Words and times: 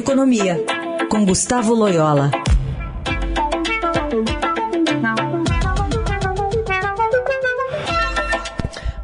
Economia, 0.00 0.56
com 1.10 1.26
Gustavo 1.26 1.74
Loyola. 1.74 2.30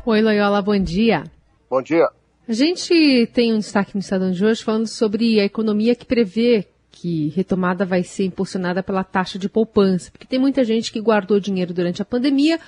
Oi, 0.06 0.22
Loyola, 0.22 0.62
bom 0.62 0.78
dia. 0.82 1.24
Bom 1.68 1.82
dia. 1.82 2.08
A 2.48 2.52
gente 2.54 3.28
tem 3.34 3.52
um 3.52 3.58
destaque 3.58 3.94
no 3.94 4.00
Estadão 4.00 4.30
de 4.30 4.42
hoje 4.42 4.64
falando 4.64 4.86
sobre 4.86 5.38
a 5.38 5.44
economia 5.44 5.94
que 5.94 6.06
prevê 6.06 6.66
que 6.98 7.28
retomada 7.36 7.84
vai 7.84 8.02
ser 8.02 8.24
impulsionada 8.24 8.82
pela 8.82 9.04
taxa 9.04 9.38
de 9.38 9.50
poupança, 9.50 10.10
porque 10.10 10.26
tem 10.26 10.38
muita 10.38 10.64
gente 10.64 10.90
que 10.90 10.98
guardou 10.98 11.38
dinheiro 11.38 11.74
durante 11.74 12.00
a 12.00 12.06
pandemia 12.06 12.58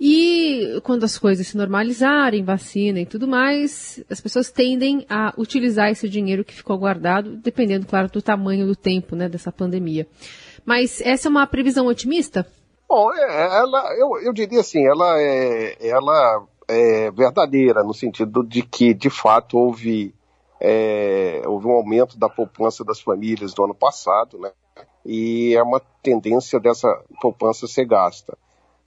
e 0.00 0.80
quando 0.82 1.04
as 1.04 1.16
coisas 1.16 1.46
se 1.46 1.56
normalizarem, 1.56 2.42
vacina 2.42 3.00
e 3.00 3.06
tudo 3.06 3.28
mais, 3.28 4.02
as 4.10 4.20
pessoas 4.20 4.50
tendem 4.50 5.06
a 5.08 5.32
utilizar 5.38 5.88
esse 5.88 6.08
dinheiro 6.08 6.44
que 6.44 6.52
ficou 6.52 6.76
guardado, 6.76 7.36
dependendo, 7.36 7.86
claro, 7.86 8.08
do 8.08 8.20
tamanho 8.20 8.66
do 8.66 8.74
tempo 8.74 9.14
né, 9.14 9.28
dessa 9.28 9.52
pandemia. 9.52 10.06
Mas 10.64 11.00
essa 11.00 11.28
é 11.28 11.30
uma 11.30 11.46
previsão 11.46 11.86
otimista? 11.86 12.44
Bom, 12.88 13.12
é, 13.14 13.58
ela, 13.58 13.94
eu, 13.96 14.20
eu 14.20 14.32
diria 14.32 14.60
assim, 14.60 14.84
ela 14.84 15.16
é, 15.20 15.76
ela 15.80 16.44
é 16.66 17.10
verdadeira, 17.12 17.84
no 17.84 17.94
sentido 17.94 18.42
de 18.42 18.62
que, 18.62 18.92
de 18.92 19.10
fato, 19.10 19.56
houve 19.56 20.12
é, 20.60 21.42
houve 21.46 21.66
um 21.66 21.72
aumento 21.72 22.18
da 22.18 22.28
poupança 22.28 22.84
das 22.84 23.00
famílias 23.00 23.52
do 23.54 23.64
ano 23.64 23.74
passado, 23.74 24.38
né? 24.38 24.52
E 25.04 25.54
é 25.54 25.62
uma 25.62 25.80
tendência 26.02 26.58
dessa 26.58 26.88
poupança 27.20 27.66
ser 27.66 27.84
gasta 27.84 28.36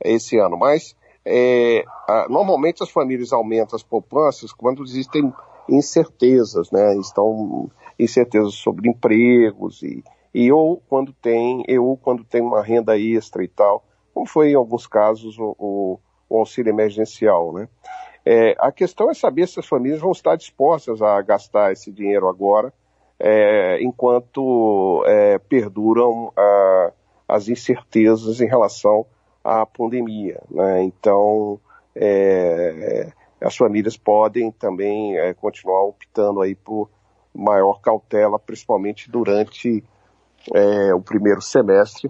esse 0.04 0.38
ano. 0.38 0.58
Mas 0.58 0.95
é, 1.26 1.84
normalmente 2.30 2.84
as 2.84 2.90
famílias 2.90 3.32
aumentam 3.32 3.76
as 3.76 3.84
poupanças 3.84 4.52
quando 4.52 4.84
existem 4.84 5.34
incertezas, 5.70 6.72
né? 6.72 6.95
Estão 6.98 7.70
incertezas 7.98 8.56
sobre 8.56 8.90
empregos 8.90 9.84
e, 9.84 10.04
e 10.34 10.52
ou 10.52 10.81
quando 10.90 11.14
tem, 11.14 11.64
ou 11.80 11.95
quando 11.97 12.23
tem 12.23 12.42
uma 12.42 12.64
renda 12.64 12.97
extra 12.97 13.44
e 13.44 13.47
tal, 13.47 13.84
como 14.14 14.25
foi 14.25 14.52
em 14.52 14.56
alguns 14.56 14.88
casos 14.88 15.38
o, 15.38 15.56
o, 15.59 16.00
o 16.30 16.38
auxílio 16.40 16.72
emergencial, 16.72 17.53
né? 17.53 17.70
É, 18.25 18.56
a 18.59 18.72
questão 18.72 19.09
é 19.09 19.14
saber 19.14 19.48
se 19.48 19.59
as 19.59 19.66
famílias 19.66 20.02
vão 20.02 20.12
estar 20.12 20.36
dispostas 20.36 21.02
a 21.02 21.22
gastar 21.22 21.72
esse 21.72 21.92
dinheiro 21.92 22.28
agora, 22.28 22.73
é, 23.20 23.81
enquanto 23.81 25.03
é, 25.06 25.38
perduram 25.38 26.31
a, 26.38 26.92
as 27.28 27.47
incertezas 27.47 28.40
em 28.42 28.47
relação 28.47 29.06
à 29.44 29.66
pandemia. 29.66 30.42
Né? 30.50 30.84
Então, 30.84 31.59
é, 31.95 33.12
as 33.42 33.56
famílias 33.56 33.97
podem 33.97 34.52
também 34.52 35.17
é, 35.17 35.34
continuar 35.34 35.84
optando 35.84 36.42
aí 36.42 36.56
por 36.56 36.90
maior 37.34 37.80
cautela, 37.81 38.40
principalmente 38.40 39.09
durante 39.09 39.84
é, 40.53 40.94
o 40.94 41.02
primeiro 41.02 41.42
semestre, 41.42 42.09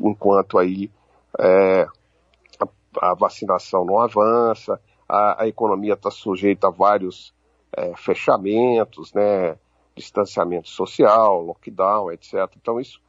enquanto 0.00 0.58
aí 0.58 0.90
a, 1.38 3.10
a 3.10 3.14
vacinação 3.14 3.84
não 3.84 4.00
avança, 4.00 4.80
a, 5.08 5.42
a 5.42 5.48
economia 5.48 5.94
está 5.94 6.10
sujeita 6.10 6.68
a 6.68 6.70
vários 6.70 7.34
é, 7.76 7.94
fechamentos, 7.96 9.12
né, 9.12 9.56
distanciamento 9.94 10.68
social, 10.68 11.42
lockdown, 11.42 12.12
etc. 12.12 12.34
Então 12.60 12.80
isso, 12.80 13.00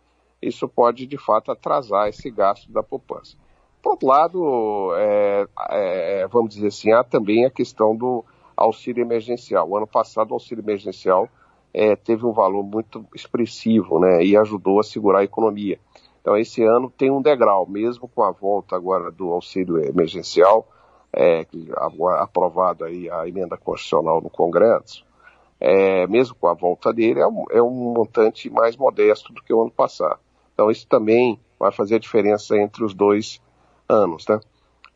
isso 0.42 0.68
pode 0.68 1.06
de 1.06 1.18
fato 1.18 1.52
atrasar 1.52 2.08
esse 2.08 2.30
gasto 2.30 2.72
da 2.72 2.84
poupança. 2.84 3.38
Por 3.82 3.92
outro 3.92 4.08
lado, 4.08 4.92
é, 4.96 5.48
é, 5.70 6.28
vamos 6.28 6.56
dizer 6.56 6.68
assim, 6.68 6.92
há 6.92 7.04
também 7.04 7.46
a 7.46 7.52
questão 7.52 7.96
do 7.96 8.26
auxílio 8.58 9.02
emergencial. 9.02 9.70
O 9.70 9.78
ano 9.78 9.86
passado 9.86 10.32
o 10.32 10.34
auxílio 10.34 10.64
emergencial 10.64 11.30
é, 11.74 11.96
teve 11.96 12.26
um 12.26 12.32
valor 12.32 12.64
muito 12.64 13.06
expressivo, 13.14 14.00
né, 14.00 14.24
e 14.24 14.36
ajudou 14.38 14.80
a 14.80 14.84
segurar 14.84 15.20
a 15.20 15.24
economia. 15.24 15.80
Então 16.22 16.36
esse 16.36 16.64
ano 16.64 16.90
tem 16.90 17.12
um 17.12 17.22
degrau, 17.22 17.68
mesmo 17.68 18.08
com 18.08 18.24
a 18.24 18.32
volta 18.32 18.76
agora 18.76 19.12
do 19.12 19.32
auxílio 19.32 19.78
emergencial, 19.78 20.68
é, 21.16 21.46
aprovado 22.18 22.84
aí 22.84 23.10
a 23.10 23.28
emenda 23.28 23.58
constitucional 23.58 24.22
no 24.22 24.30
Congresso, 24.30 25.06
é, 25.60 26.06
mesmo 26.08 26.36
com 26.36 26.48
a 26.48 26.54
volta 26.54 26.94
dele, 26.94 27.22
é 27.22 27.28
um, 27.28 27.46
é 27.50 27.62
um, 27.62 27.94
montante 27.94 28.50
mais 28.50 28.76
modesto 28.76 29.32
do 29.34 29.42
que 29.42 29.54
o 29.54 29.62
ano 29.62 29.72
passado. 29.72 30.20
Então 30.54 30.70
isso 30.70 30.86
também 30.88 31.40
vai 31.58 31.72
fazer 31.72 31.96
a 31.96 32.00
diferença 32.00 32.58
entre 32.58 32.84
os 32.84 32.94
dois 32.94 33.42
anos, 33.88 34.28
né? 34.28 34.40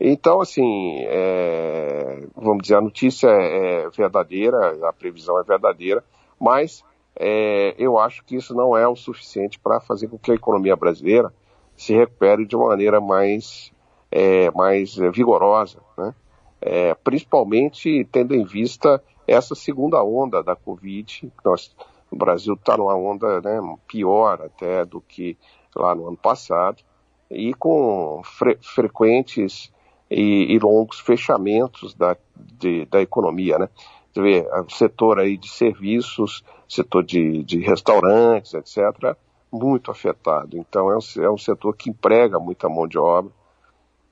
Então, 0.01 0.39
assim, 0.39 1.03
é, 1.07 2.25
vamos 2.35 2.63
dizer, 2.63 2.75
a 2.75 2.81
notícia 2.81 3.27
é, 3.29 3.83
é 3.83 3.89
verdadeira, 3.89 4.87
a 4.87 4.93
previsão 4.93 5.39
é 5.39 5.43
verdadeira, 5.43 6.03
mas 6.39 6.83
é, 7.15 7.75
eu 7.77 7.97
acho 7.97 8.23
que 8.23 8.35
isso 8.35 8.53
não 8.53 8.77
é 8.77 8.87
o 8.87 8.95
suficiente 8.95 9.59
para 9.59 9.81
fazer 9.81 10.07
com 10.07 10.17
que 10.17 10.31
a 10.31 10.35
economia 10.35 10.75
brasileira 10.75 11.33
se 11.75 11.93
recupere 11.93 12.45
de 12.45 12.55
uma 12.55 12.69
maneira 12.69 13.01
mais 13.01 13.73
é, 14.11 14.49
mais 14.51 14.97
é, 14.97 15.09
vigorosa, 15.09 15.79
né? 15.97 16.13
É, 16.61 16.93
principalmente 16.93 18.05
tendo 18.11 18.35
em 18.35 18.43
vista 18.43 19.01
essa 19.25 19.55
segunda 19.55 20.03
onda 20.03 20.43
da 20.43 20.55
Covid. 20.55 21.31
Nós, 21.45 21.73
o 22.11 22.15
Brasil 22.15 22.53
está 22.55 22.75
numa 22.75 22.95
onda 22.95 23.39
né, 23.39 23.61
pior 23.87 24.41
até 24.41 24.83
do 24.83 24.99
que 24.99 25.37
lá 25.75 25.95
no 25.95 26.07
ano 26.07 26.17
passado, 26.17 26.83
e 27.29 27.53
com 27.53 28.21
fre 28.23 28.57
frequentes 28.61 29.71
e, 30.09 30.53
e, 30.53 30.59
longos 30.59 30.99
fechamentos 30.99 31.93
da, 31.93 32.17
de, 32.35 32.85
da 32.85 33.01
economia. 33.01 33.59
Né? 33.59 33.69
Você 34.11 34.21
vê, 34.21 34.41
o 34.41 34.69
setor 34.69 35.19
aí 35.19 35.37
de 35.37 35.47
serviços, 35.49 36.43
setor 36.67 37.03
de, 37.03 37.43
de 37.43 37.59
restaurantes, 37.59 38.53
etc., 38.55 39.15
muito 39.51 39.91
afetado. 39.91 40.57
Então, 40.57 40.91
é 40.91 40.97
um, 40.97 41.23
é 41.23 41.29
um 41.29 41.37
setor 41.37 41.75
que 41.75 41.89
emprega 41.89 42.39
muita 42.39 42.67
mão 42.67 42.87
de 42.87 42.97
obra, 42.97 43.31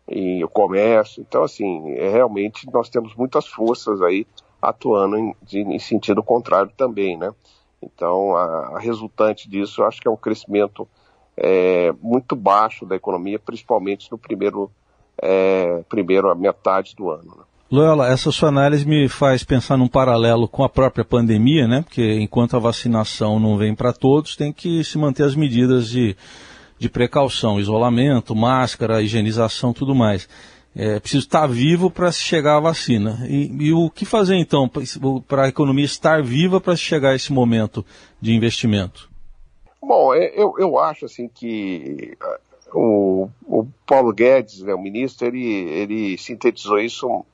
em 0.10 0.44
o 0.44 0.50
comércio. 0.50 1.22
Então, 1.28 1.44
assim, 1.44 1.92
é, 1.92 2.10
realmente 2.10 2.68
nós 2.72 2.90
temos 2.90 3.16
muitas 3.16 3.48
forças 3.48 4.02
aí 4.02 4.26
atuando 4.62 5.18
em, 5.18 5.36
de, 5.44 5.60
em 5.60 5.80
sentido 5.80 6.24
contrário 6.24 6.72
também, 6.76 7.18
né? 7.18 7.32
Então, 7.82 8.36
a, 8.36 8.76
a, 8.76 8.80
resultante 8.80 9.50
disso, 9.50 9.82
eu 9.82 9.88
acho 9.88 10.02
que 10.02 10.08
é 10.08 10.12
um 10.12 10.18
crescimento 10.18 10.88
é, 11.36 11.92
muito 12.02 12.36
baixo 12.36 12.86
da 12.86 12.96
economia, 12.96 13.38
principalmente 13.38 14.12
no 14.12 14.18
primeiro, 14.18 14.72
é, 15.22 15.84
primeiro 15.88 16.36
metade 16.36 16.96
do 16.96 17.12
ano. 17.12 17.36
Né? 17.38 17.44
Loyola, 17.70 18.08
essa 18.08 18.32
sua 18.32 18.50
análise 18.50 18.88
me 18.88 19.08
faz 19.10 19.44
pensar 19.44 19.78
num 19.78 19.90
paralelo 19.90 20.48
com 20.48 20.64
a 20.64 20.70
própria 20.70 21.04
pandemia, 21.04 21.68
né? 21.68 21.82
Porque 21.82 22.20
enquanto 22.20 22.56
a 22.56 22.60
vacinação 22.60 23.40
não 23.40 23.58
vem 23.58 23.76
para 23.76 23.92
todos, 23.92 24.38
tem 24.38 24.54
que 24.54 24.84
se 24.84 24.98
manter 24.98 25.24
as 25.24 25.36
medidas 25.36 25.88
de 25.90 26.16
de 26.78 26.90
precaução, 26.90 27.60
isolamento, 27.60 28.36
máscara, 28.36 29.02
higienização, 29.02 29.74
tudo 29.74 29.96
mais. 29.96 30.28
É 30.76 31.00
preciso 31.00 31.26
estar 31.26 31.48
vivo 31.48 31.90
para 31.90 32.12
se 32.12 32.22
chegar 32.22 32.58
à 32.58 32.60
vacina. 32.60 33.26
E, 33.28 33.52
e 33.68 33.74
o 33.74 33.90
que 33.90 34.06
fazer 34.06 34.36
então 34.36 34.70
para 35.28 35.46
a 35.46 35.48
economia 35.48 35.86
estar 35.86 36.22
viva 36.22 36.62
para 36.62 36.76
se 36.76 36.84
chegar 36.84 37.12
a 37.12 37.16
esse 37.16 37.34
momento 37.34 37.84
de 38.22 38.34
investimento? 38.34 39.10
Bom, 39.82 40.14
é, 40.14 40.32
eu, 40.36 40.54
eu 40.60 40.78
acho 40.78 41.06
assim 41.06 41.28
que 41.28 42.16
uh, 42.22 42.48
o, 42.78 43.30
o 43.46 43.68
Paulo 43.88 44.14
Guedes, 44.14 44.62
né, 44.62 44.74
o 44.74 44.82
ministro, 44.82 45.28
ele, 45.28 45.46
ele 45.46 46.18
sintetizou 46.18 46.80
isso 46.80 47.26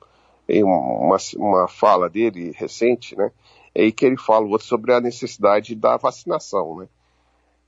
em 0.48 0.62
uma, 0.62 1.16
uma 1.36 1.68
fala 1.68 2.08
dele 2.08 2.54
recente, 2.56 3.16
né, 3.16 3.30
em 3.74 3.90
que 3.90 4.06
ele 4.06 4.16
fala 4.16 4.58
sobre 4.58 4.94
a 4.94 5.00
necessidade 5.00 5.74
da 5.74 5.96
vacinação, 5.96 6.78
né. 6.78 6.86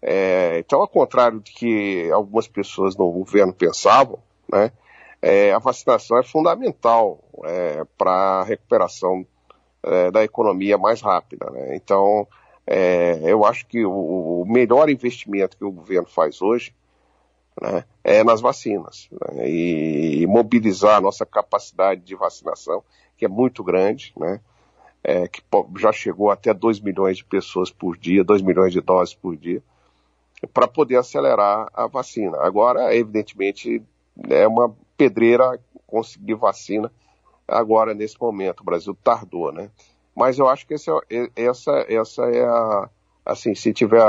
É, 0.09 0.61
então, 0.61 0.81
ao 0.81 0.87
contrário 0.87 1.41
do 1.41 1.51
que 1.51 2.09
algumas 2.13 2.47
pessoas 2.47 2.97
no 2.97 3.11
governo 3.11 3.53
pensavam, 3.53 4.21
né, 4.49 4.71
é, 5.21 5.53
a 5.53 5.59
vacinação 5.59 6.17
é 6.17 6.23
fundamental 6.23 7.19
é, 7.45 7.83
para 7.99 8.13
a 8.13 8.45
recuperação 8.45 9.27
é, 9.83 10.13
da 10.13 10.23
economia 10.23 10.79
mais 10.79 11.01
rápida. 11.01 11.51
Né? 11.51 11.75
Então, 11.75 12.29
é, 12.65 13.19
eu 13.25 13.45
acho 13.45 13.67
que 13.67 13.85
o, 13.85 14.43
o, 14.43 14.45
melhor 14.47 14.89
investimento 14.89 15.57
que 15.57 15.65
o 15.65 15.73
governo 15.73 16.07
faz 16.07 16.41
hoje 16.41 16.73
né, 17.61 17.85
é 18.05 18.23
nas 18.23 18.41
vacinas 18.41 19.09
né, 19.11 19.51
e, 19.51 20.23
e, 20.23 20.27
mobilizar 20.29 20.99
a 20.99 21.01
nossa 21.01 21.27
capacidade 21.27 22.03
de 22.03 22.15
vacinação, 22.15 22.85
que 23.17 23.25
é 23.25 23.29
muito 23.29 23.65
grande, 23.65 24.13
né, 24.17 24.41
é, 25.03 25.27
que 25.27 25.43
já 25.79 25.91
chegou 25.91 26.31
até 26.31 26.55
2 26.55 26.79
milhões 26.79 27.17
de 27.17 27.25
pessoas 27.25 27.73
por 27.73 27.97
dia, 27.97 28.23
2 28.23 28.41
milhões 28.41 28.73
de 28.73 28.81
doses 28.81 29.13
por 29.13 29.37
dia 29.37 29.61
para 30.53 30.69
poder 30.69 30.97
acelerar 30.97 31.69
a 31.73 31.87
vacina. 31.87 32.39
Agora, 32.41 32.95
evidentemente, 32.95 33.83
é 34.29 34.47
uma 34.47 34.75
pedreira 34.97 35.59
conseguir 35.87 36.35
vacina 36.35 36.91
agora 37.47 37.95
nesse 37.95 38.21
momento. 38.21 38.61
O 38.61 38.65
Brasil 38.65 38.97
tardou, 39.03 39.53
né? 39.53 39.71
Mas 40.15 40.39
eu 40.39 40.49
acho 40.49 40.67
que 40.67 40.75
esse, 40.75 40.91
é 40.91 41.31
essa, 41.37 41.73
essa 41.89 42.23
é 42.25 42.45
a, 42.45 42.89
assim, 43.25 43.55
se 43.55 43.73
tiver, 43.73 44.03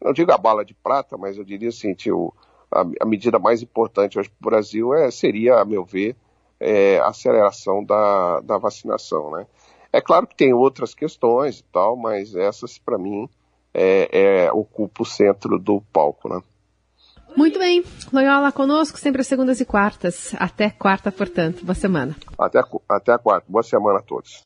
não 0.00 0.12
digo 0.12 0.32
a 0.32 0.38
bala 0.38 0.64
de 0.64 0.74
prata, 0.74 1.16
mas 1.16 1.38
eu 1.38 1.44
diria 1.44 1.68
assim, 1.68 1.94
tio, 1.94 2.32
a, 2.70 2.84
a 3.00 3.06
medida 3.06 3.38
mais 3.38 3.62
importante 3.62 4.18
hoje 4.18 4.28
para 4.28 4.48
o 4.48 4.50
Brasil 4.50 4.94
é, 4.94 5.10
seria, 5.10 5.60
a 5.60 5.64
meu 5.64 5.84
ver, 5.84 6.16
é, 6.58 6.98
a 6.98 7.08
aceleração 7.08 7.84
da, 7.84 8.40
da 8.40 8.58
vacinação, 8.58 9.30
né? 9.30 9.46
É 9.92 10.00
claro 10.00 10.26
que 10.26 10.34
tem 10.34 10.52
outras 10.52 10.92
questões 10.92 11.60
e 11.60 11.64
tal, 11.64 11.96
mas 11.96 12.34
essas, 12.34 12.78
para 12.78 12.98
mim, 12.98 13.28
é, 13.74 14.44
é, 14.46 14.52
ocupa 14.52 15.02
o 15.02 15.06
centro 15.06 15.58
do 15.58 15.82
palco, 15.92 16.28
né? 16.28 16.40
Muito 17.36 17.58
bem. 17.58 17.84
Loyola 18.12 18.52
conosco, 18.52 18.96
sempre 18.96 19.20
às 19.20 19.26
segundas 19.26 19.60
e 19.60 19.64
quartas. 19.64 20.32
Até 20.38 20.70
quarta, 20.70 21.10
portanto. 21.10 21.64
Boa 21.64 21.74
semana. 21.74 22.14
Até, 22.38 22.62
até 22.88 23.12
a 23.12 23.18
quarta. 23.18 23.44
Boa 23.48 23.62
semana 23.62 23.98
a 23.98 24.02
todos. 24.02 24.42